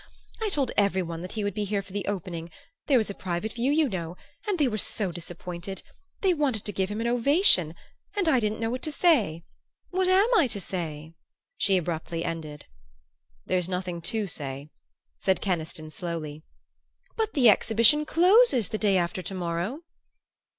I 0.41 0.49
told 0.49 0.71
every 0.77 1.03
one 1.03 1.21
that 1.21 1.33
he 1.33 1.43
would 1.43 1.53
be 1.53 1.63
here 1.63 1.83
for 1.83 1.93
the 1.93 2.07
opening 2.07 2.49
there 2.87 2.97
was 2.97 3.11
a 3.11 3.13
private 3.13 3.53
view, 3.53 3.71
you 3.71 3.87
know 3.87 4.17
and 4.47 4.57
they 4.57 4.67
were 4.67 4.79
so 4.79 5.11
disappointed 5.11 5.83
they 6.21 6.33
wanted 6.33 6.65
to 6.65 6.71
give 6.73 6.89
him 6.89 7.01
an 7.01 7.07
ovation; 7.07 7.75
and 8.15 8.27
I 8.27 8.39
didn't 8.39 8.59
know 8.59 8.71
what 8.71 8.81
to 8.81 8.91
say. 8.91 9.43
What 9.91 10.07
am 10.07 10.27
I 10.35 10.47
to 10.47 10.59
say?" 10.59 11.13
she 11.55 11.77
abruptly 11.77 12.25
ended. 12.25 12.65
"There's 13.45 13.69
nothing 13.69 14.01
to 14.01 14.25
say," 14.25 14.71
said 15.19 15.39
Keniston 15.39 15.91
slowly. 15.91 16.41
"But 17.15 17.33
the 17.35 17.49
exhibition 17.51 18.07
closes 18.07 18.69
the 18.69 18.79
day 18.79 18.97
after 18.97 19.21
to 19.21 19.35
morrow." 19.35 19.81